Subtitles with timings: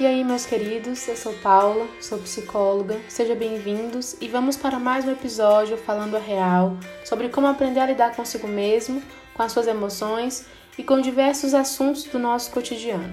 [0.00, 5.04] E aí, meus queridos, eu sou Paula, sou psicóloga, sejam bem-vindos e vamos para mais
[5.04, 6.72] um episódio falando a real
[7.04, 9.02] sobre como aprender a lidar consigo mesmo,
[9.34, 10.46] com as suas emoções
[10.78, 13.12] e com diversos assuntos do nosso cotidiano.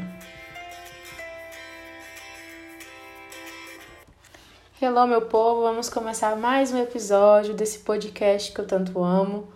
[4.82, 9.50] Hello, meu povo, vamos começar mais um episódio desse podcast que eu tanto amo.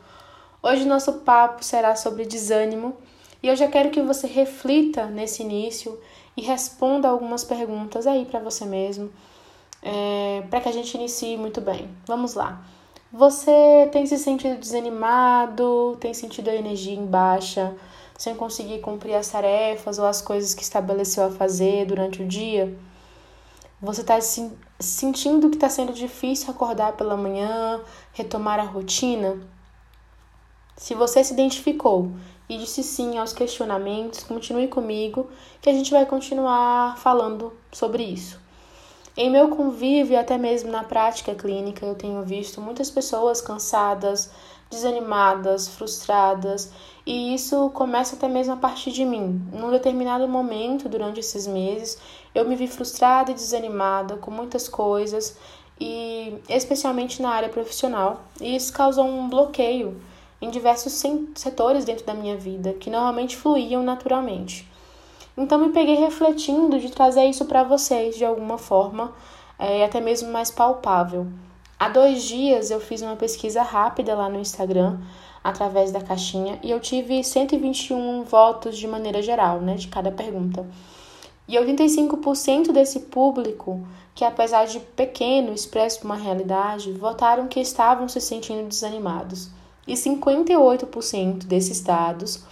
[0.62, 2.98] Hoje nosso papo será sobre desânimo
[3.42, 5.98] e eu já quero que você reflita nesse início
[6.36, 9.12] e responda algumas perguntas aí para você mesmo,
[9.82, 11.90] é, para que a gente inicie muito bem.
[12.06, 12.64] Vamos lá.
[13.12, 17.76] Você tem se sentido desanimado, tem sentido a energia em baixa,
[18.18, 22.74] sem conseguir cumprir as tarefas ou as coisas que estabeleceu a fazer durante o dia?
[23.82, 27.82] Você está se sentindo que está sendo difícil acordar pela manhã,
[28.14, 29.42] retomar a rotina?
[30.78, 32.12] Se você se identificou
[32.52, 35.30] e disse sim aos questionamentos, continue comigo
[35.62, 38.38] que a gente vai continuar falando sobre isso.
[39.16, 44.30] Em meu convívio e até mesmo na prática clínica, eu tenho visto muitas pessoas cansadas,
[44.70, 46.70] desanimadas, frustradas,
[47.06, 49.42] e isso começa até mesmo a partir de mim.
[49.54, 51.98] Num determinado momento durante esses meses,
[52.36, 55.38] eu me vi frustrada e desanimada com muitas coisas,
[55.80, 60.11] e especialmente na área profissional, e isso causou um bloqueio
[60.42, 61.02] em diversos
[61.36, 64.68] setores dentro da minha vida que normalmente fluíam naturalmente.
[65.38, 69.14] Então me peguei refletindo de trazer isso para vocês de alguma forma,
[69.60, 71.28] é, até mesmo mais palpável.
[71.80, 75.00] Há dois dias eu fiz uma pesquisa rápida lá no Instagram,
[75.44, 80.68] através da caixinha, e eu tive 121 votos de maneira geral, né, de cada pergunta.
[81.48, 88.22] E 85% desse público, que apesar de pequeno, expresso uma realidade, votaram que estavam se
[88.22, 89.50] sentindo desanimados
[89.88, 92.44] e 58% desses dados,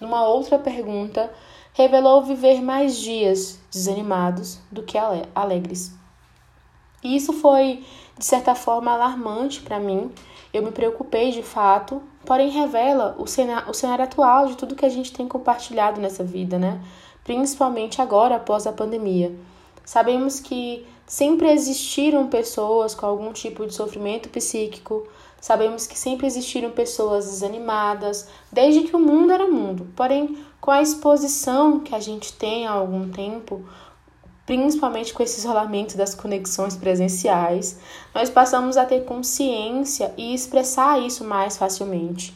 [0.00, 1.30] numa outra pergunta,
[1.72, 4.96] revelou viver mais dias desanimados do que
[5.34, 5.92] alegres.
[7.02, 7.84] E isso foi,
[8.18, 10.10] de certa forma, alarmante para mim.
[10.52, 14.86] Eu me preocupei de fato, porém revela o cenário, o cenário atual de tudo que
[14.86, 16.80] a gente tem compartilhado nessa vida, né?
[17.24, 19.34] Principalmente agora após a pandemia.
[19.84, 25.06] Sabemos que sempre existiram pessoas com algum tipo de sofrimento psíquico,
[25.44, 29.86] Sabemos que sempre existiram pessoas desanimadas, desde que o mundo era mundo.
[29.94, 33.62] Porém, com a exposição que a gente tem há algum tempo,
[34.46, 37.78] principalmente com esse isolamento das conexões presenciais,
[38.14, 42.34] nós passamos a ter consciência e expressar isso mais facilmente.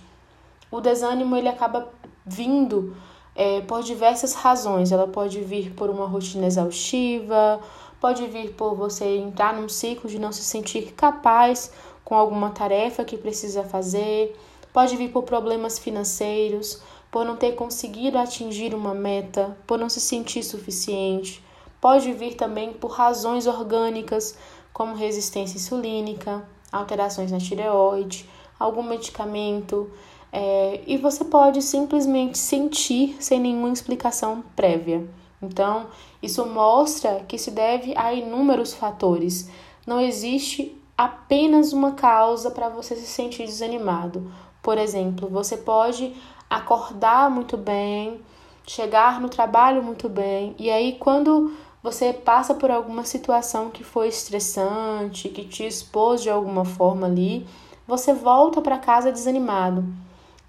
[0.70, 1.88] O desânimo ele acaba
[2.26, 2.94] vindo
[3.34, 4.92] é, por diversas razões.
[4.92, 7.58] Ela pode vir por uma rotina exaustiva,
[7.98, 11.72] pode vir por você entrar num ciclo de não se sentir capaz
[12.08, 14.34] com alguma tarefa que precisa fazer,
[14.72, 16.80] pode vir por problemas financeiros,
[17.10, 21.44] por não ter conseguido atingir uma meta, por não se sentir suficiente.
[21.78, 24.38] Pode vir também por razões orgânicas,
[24.72, 28.26] como resistência insulínica, alterações na tireoide,
[28.58, 29.90] algum medicamento,
[30.32, 35.06] é, e você pode simplesmente sentir sem nenhuma explicação prévia.
[35.42, 35.88] Então,
[36.22, 39.50] isso mostra que se deve a inúmeros fatores.
[39.86, 44.32] Não existe apenas uma causa para você se sentir desanimado.
[44.60, 46.12] Por exemplo, você pode
[46.50, 48.20] acordar muito bem,
[48.66, 54.08] chegar no trabalho muito bem, e aí quando você passa por alguma situação que foi
[54.08, 57.46] estressante, que te expôs de alguma forma ali,
[57.86, 59.84] você volta para casa desanimado.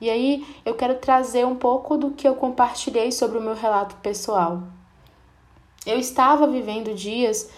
[0.02, 3.96] E aí eu quero trazer um pouco do que eu compartilhei sobre o meu relato
[3.98, 4.64] pessoal.
[5.86, 7.50] Eu estava vivendo dias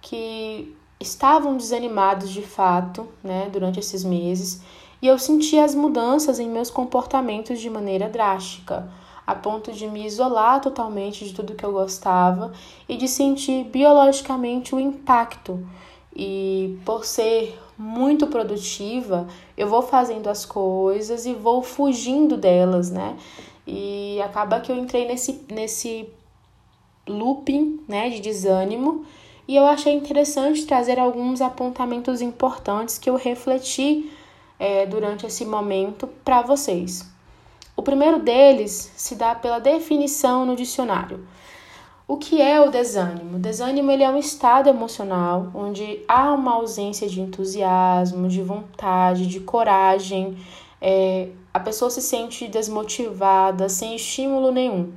[0.00, 4.62] que estavam desanimados de fato, né, durante esses meses,
[5.00, 8.90] e eu sentia as mudanças em meus comportamentos de maneira drástica,
[9.26, 12.52] a ponto de me isolar totalmente de tudo que eu gostava
[12.88, 15.66] e de sentir biologicamente o impacto.
[16.14, 23.18] E por ser muito produtiva, eu vou fazendo as coisas e vou fugindo delas, né?
[23.66, 26.08] E acaba que eu entrei nesse, nesse
[27.06, 29.04] looping, né, de desânimo
[29.48, 34.10] e eu achei interessante trazer alguns apontamentos importantes que eu refleti
[34.58, 37.08] é, durante esse momento para vocês.
[37.76, 41.26] O primeiro deles se dá pela definição no dicionário.
[42.08, 43.36] O que é o desânimo?
[43.36, 49.26] O desânimo ele é um estado emocional onde há uma ausência de entusiasmo, de vontade,
[49.26, 50.38] de coragem.
[50.80, 54.92] É, a pessoa se sente desmotivada, sem estímulo nenhum.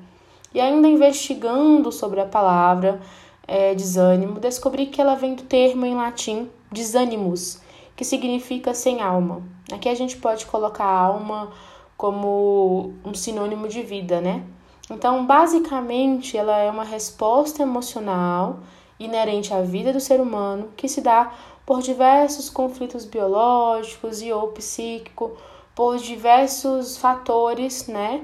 [0.53, 3.01] E ainda investigando sobre a palavra,
[3.49, 7.59] é, desânimo, descobri que ela vem do termo em latim desanimus,
[7.95, 9.41] que significa sem alma.
[9.73, 11.51] Aqui a gente pode colocar alma
[11.97, 14.43] como um sinônimo de vida, né?
[14.87, 18.59] Então, basicamente, ela é uma resposta emocional
[18.99, 21.31] inerente à vida do ser humano que se dá
[21.65, 25.31] por diversos conflitos biológicos e ou psíquico,
[25.73, 28.21] por diversos fatores, né?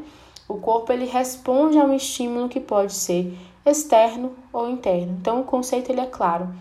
[0.48, 3.36] O corpo ele responde a um estímulo que pode ser
[3.66, 5.18] externo ou interno.
[5.20, 6.54] Então, o conceito ele é claro.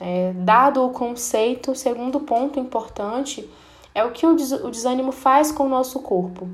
[0.00, 3.48] É, dado o conceito, o segundo ponto importante
[3.94, 6.48] é o que o, des o desânimo faz com o nosso corpo.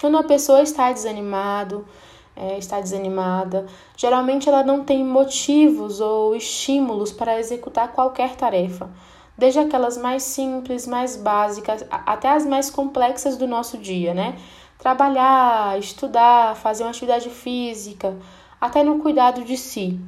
[0.00, 1.86] Quando uma pessoa está desanimado,
[2.34, 3.66] é, está desanimada,
[3.96, 8.90] geralmente ela não tem motivos ou estímulos para executar qualquer tarefa,
[9.36, 14.36] desde aquelas mais simples, mais básicas, até as mais complexas do nosso dia, né?
[14.78, 18.14] Trabalhar, estudar, fazer uma atividade física,
[18.60, 20.00] até no cuidado de si.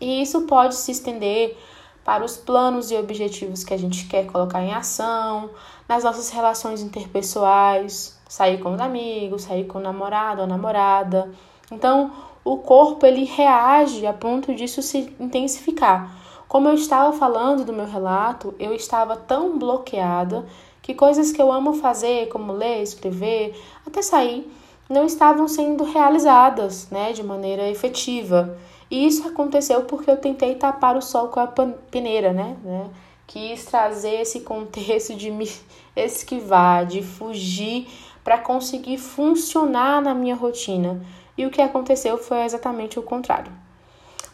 [0.00, 1.56] E isso pode se estender
[2.04, 5.50] para os planos e objetivos que a gente quer colocar em ação,
[5.88, 11.32] nas nossas relações interpessoais, sair com os amigos, sair com o namorado ou namorada.
[11.72, 12.12] Então,
[12.44, 16.14] o corpo ele reage a ponto disso se intensificar.
[16.46, 20.44] Como eu estava falando do meu relato, eu estava tão bloqueada
[20.82, 24.46] que coisas que eu amo fazer, como ler, escrever, até sair,
[24.88, 28.56] não estavam sendo realizadas, né, de maneira efetiva.
[28.90, 31.46] E isso aconteceu porque eu tentei tapar o sol com a
[31.90, 32.90] peneira, né, né?
[33.26, 35.50] Quis trazer esse contexto de me
[35.96, 37.88] esquivar, de fugir
[38.22, 41.00] para conseguir funcionar na minha rotina.
[41.36, 43.50] E o que aconteceu foi exatamente o contrário.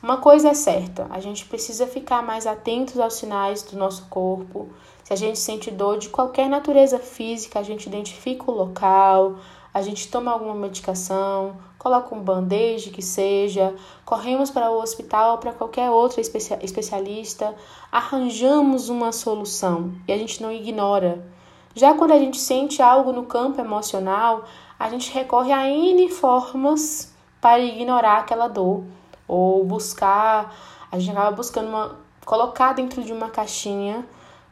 [0.02, 4.68] Uma coisa é certa, a gente precisa ficar mais atentos aos sinais do nosso corpo.
[5.10, 9.40] Se a gente sente dor de qualquer natureza física, a gente identifica o local,
[9.74, 13.74] a gente toma alguma medicação, coloca um band-aid que seja,
[14.04, 17.56] corremos para o hospital ou para qualquer outro especialista,
[17.90, 21.26] arranjamos uma solução e a gente não ignora.
[21.74, 24.44] Já quando a gente sente algo no campo emocional,
[24.78, 28.84] a gente recorre a N formas para ignorar aquela dor
[29.26, 30.54] ou buscar,
[30.88, 34.06] a gente acaba buscando uma, colocar dentro de uma caixinha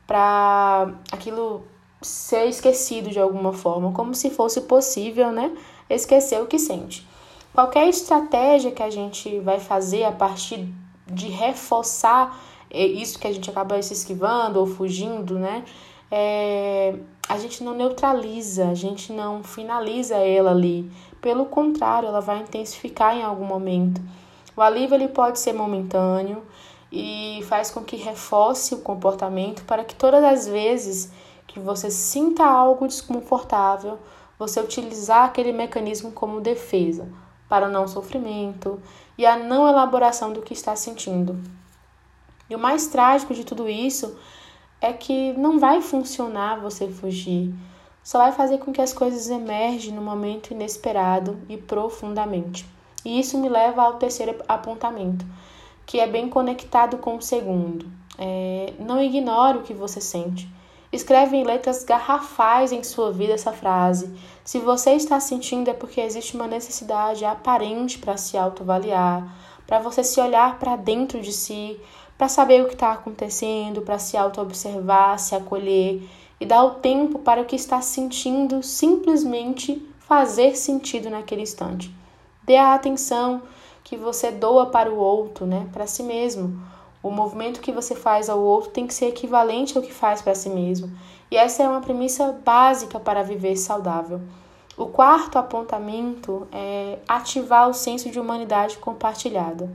[0.08, 1.64] para aquilo
[2.00, 5.54] ser esquecido de alguma forma, como se fosse possível, né?
[5.90, 7.06] Esquecer o que sente.
[7.52, 10.66] Qualquer estratégia que a gente vai fazer a partir
[11.06, 12.40] de reforçar
[12.70, 15.62] é, isso que a gente acaba se esquivando ou fugindo, né?
[16.10, 16.94] É,
[17.28, 20.90] a gente não neutraliza, a gente não finaliza ela ali.
[21.20, 24.00] Pelo contrário, ela vai intensificar em algum momento.
[24.56, 26.42] O alívio ele pode ser momentâneo
[26.90, 31.12] e faz com que reforce o comportamento para que todas as vezes
[31.46, 33.98] que você sinta algo desconfortável,
[34.38, 37.08] você utilizar aquele mecanismo como defesa
[37.48, 38.80] para o não sofrimento
[39.16, 41.38] e a não elaboração do que está sentindo.
[42.48, 44.16] E o mais trágico de tudo isso
[44.80, 47.52] é que não vai funcionar você fugir,
[48.02, 52.64] só vai fazer com que as coisas emergem no momento inesperado e profundamente.
[53.04, 55.26] E isso me leva ao terceiro apontamento,
[55.88, 57.86] que é bem conectado com o segundo.
[58.18, 60.46] É, não ignore o que você sente.
[60.92, 64.14] Escreve em letras garrafais em sua vida essa frase.
[64.44, 69.34] Se você está sentindo é porque existe uma necessidade aparente para se autoavaliar,
[69.66, 71.80] para você se olhar para dentro de si,
[72.18, 76.06] para saber o que está acontecendo, para se auto-observar, se acolher
[76.38, 81.90] e dar o tempo para o que está sentindo simplesmente fazer sentido naquele instante.
[82.44, 83.40] Dê a atenção
[83.88, 86.60] que você doa para o outro, né, para si mesmo
[87.02, 90.34] o movimento que você faz ao outro tem que ser equivalente ao que faz para
[90.34, 90.90] si mesmo.
[91.30, 94.20] E essa é uma premissa básica para viver saudável.
[94.76, 99.70] O quarto apontamento é ativar o senso de humanidade compartilhada.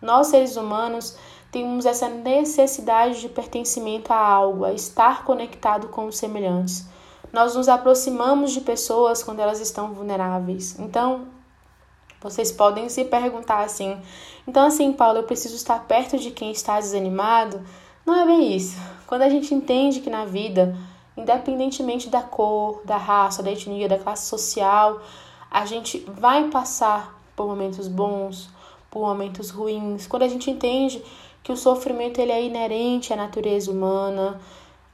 [0.00, 1.16] Nós, seres humanos,
[1.52, 6.88] temos essa necessidade de pertencimento a algo, a estar conectado com os semelhantes.
[7.32, 10.78] Nós nos aproximamos de pessoas quando elas estão vulneráveis.
[10.78, 11.26] Então,
[12.20, 14.00] vocês podem se perguntar assim:
[14.46, 17.62] então, assim, Paulo, eu preciso estar perto de quem está desanimado?
[18.04, 18.76] Não é bem isso.
[19.06, 20.76] Quando a gente entende que na vida,
[21.16, 25.00] independentemente da cor, da raça, da etnia, da classe social,
[25.50, 28.50] a gente vai passar por momentos bons,
[28.90, 30.06] por momentos ruins.
[30.06, 31.02] Quando a gente entende
[31.42, 34.40] que o sofrimento ele é inerente à natureza humana,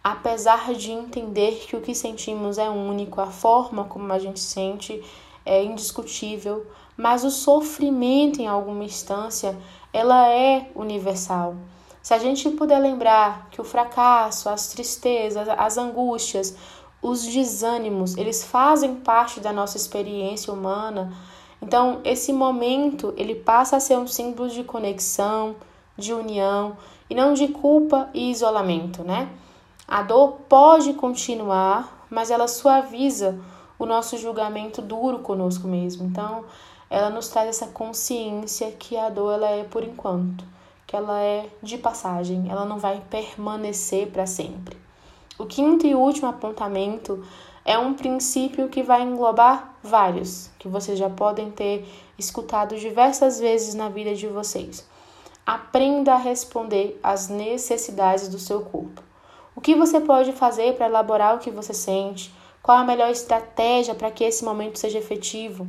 [0.02, 5.02] apesar de entender que o que sentimos é único, a forma como a gente sente
[5.44, 6.66] é indiscutível,
[6.96, 9.56] mas o sofrimento em alguma instância,
[9.92, 11.54] ela é universal.
[12.02, 16.56] Se a gente puder lembrar que o fracasso, as tristezas, as angústias,
[17.02, 21.12] os desânimos, eles fazem parte da nossa experiência humana,
[21.60, 25.56] então esse momento ele passa a ser um símbolo de conexão,
[25.96, 26.76] de união
[27.08, 29.28] e não de culpa e isolamento, né?
[29.88, 33.38] A dor pode continuar, mas ela suaviza
[33.78, 36.06] o nosso julgamento duro conosco mesmo.
[36.06, 36.44] Então,
[36.88, 40.44] ela nos traz essa consciência que a dor ela é por enquanto,
[40.86, 44.76] que ela é de passagem, ela não vai permanecer para sempre.
[45.38, 47.24] O quinto e último apontamento
[47.64, 53.74] é um princípio que vai englobar vários, que vocês já podem ter escutado diversas vezes
[53.74, 54.86] na vida de vocês.
[55.44, 59.02] Aprenda a responder às necessidades do seu corpo.
[59.54, 62.32] O que você pode fazer para elaborar o que você sente?
[62.62, 65.66] Qual a melhor estratégia para que esse momento seja efetivo?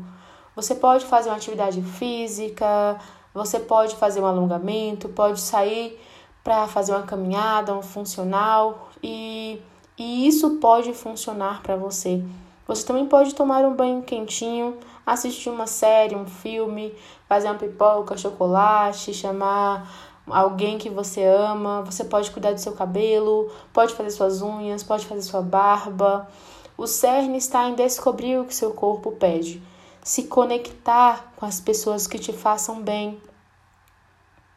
[0.57, 2.99] Você pode fazer uma atividade física,
[3.31, 6.01] você pode fazer um alongamento, pode sair
[6.43, 9.61] para fazer uma caminhada, um funcional e,
[9.95, 12.23] e isso pode funcionar para você.
[12.67, 16.91] Você também pode tomar um banho quentinho, assistir uma série, um filme,
[17.29, 19.87] fazer uma pipoca, chocolate, chamar
[20.27, 21.83] alguém que você ama.
[21.83, 26.27] Você pode cuidar do seu cabelo, pode fazer suas unhas, pode fazer sua barba.
[26.75, 29.61] O cerne está em descobrir o que seu corpo pede,
[30.07, 33.21] se conectar com as pessoas que te façam bem,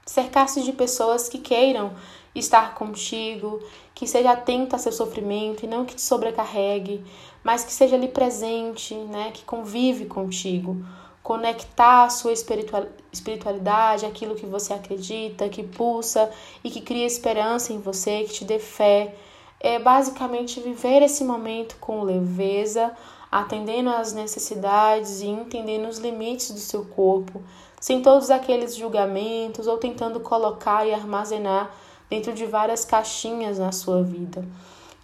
[0.06, 1.92] cercar-se de pessoas que queiram
[2.32, 3.60] estar contigo,
[3.92, 7.04] que seja atenta ao seu sofrimento e não que te sobrecarregue,
[7.42, 10.86] mas que seja ali presente, né, que convive contigo,
[11.20, 16.30] conectar a sua espiritualidade, aquilo que você acredita, que pulsa
[16.62, 19.16] e que cria esperança em você, que te dê fé.
[19.58, 22.96] É basicamente viver esse momento com leveza,
[23.30, 27.42] atendendo às necessidades e entendendo os limites do seu corpo,
[27.80, 31.70] sem todos aqueles julgamentos ou tentando colocar e armazenar
[32.08, 34.44] dentro de várias caixinhas na sua vida.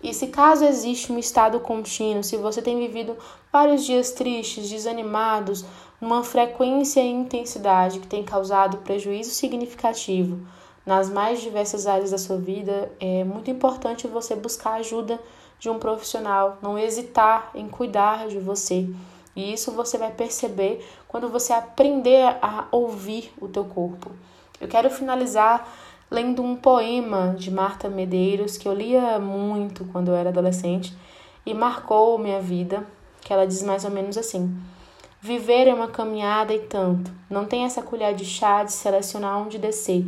[0.02, 3.16] E se caso existe um estado contínuo, se você tem vivido
[3.52, 5.64] vários dias tristes, desanimados,
[6.00, 10.46] numa frequência e intensidade que tem causado prejuízo significativo
[10.84, 15.18] nas mais diversas áreas da sua vida, é muito importante você buscar ajuda
[15.58, 18.88] de um profissional, não hesitar em cuidar de você.
[19.34, 24.10] E isso você vai perceber quando você aprender a ouvir o teu corpo.
[24.60, 25.68] Eu quero finalizar
[26.10, 30.96] lendo um poema de Marta Medeiros que eu lia muito quando eu era adolescente
[31.44, 32.86] e marcou minha vida,
[33.20, 34.56] que ela diz mais ou menos assim:
[35.20, 37.10] Viver é uma caminhada e tanto.
[37.28, 40.06] Não tem essa colher de chá de selecionar onde descer.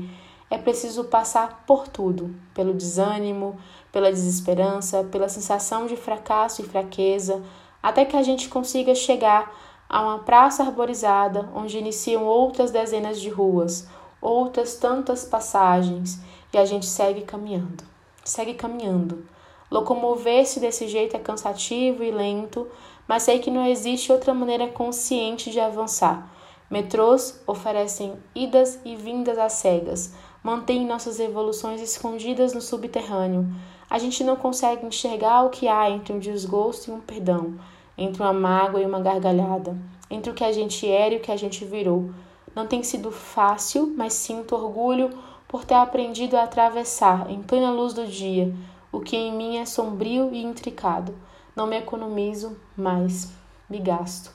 [0.51, 3.59] É preciso passar por tudo, pelo desânimo,
[3.99, 7.43] pela desesperança, pela sensação de fracasso e fraqueza,
[7.83, 9.53] até que a gente consiga chegar
[9.89, 13.89] a uma praça arborizada onde iniciam outras dezenas de ruas,
[14.23, 16.21] outras tantas passagens
[16.53, 17.83] e a gente segue caminhando.
[18.23, 19.27] Segue caminhando.
[19.69, 22.69] Locomover-se desse jeito é cansativo e lento,
[23.09, 26.33] mas sei que não existe outra maneira consciente de avançar.
[26.71, 33.45] Metrôs oferecem idas e vindas às cegas, mantêm nossas evoluções escondidas no subterrâneo.
[33.91, 37.59] A gente não consegue enxergar o que há entre um desgosto e um perdão,
[37.97, 39.77] entre uma mágoa e uma gargalhada,
[40.11, 42.11] entre o que a gente era e o que a gente virou.
[42.55, 45.11] Não tem sido fácil, mas sinto orgulho
[45.47, 48.55] por ter aprendido a atravessar, em plena luz do dia,
[48.93, 51.15] o que em mim é sombrio e intricado.
[51.57, 53.33] Não me economizo, mas
[53.69, 54.31] me gasto.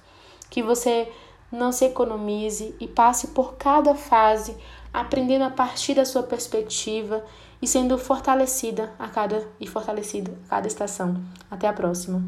[0.49, 1.11] Que você
[1.51, 4.57] não se economize e passe por cada fase
[4.91, 7.23] aprendendo a partir da sua perspectiva
[7.63, 11.23] e sendo fortalecida a cada e fortalecida a cada estação.
[11.49, 12.21] Até a próxima.